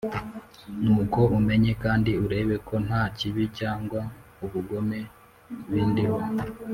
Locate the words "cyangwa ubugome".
3.59-4.99